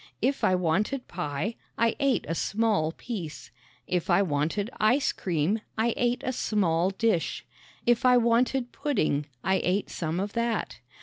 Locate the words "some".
9.91-10.19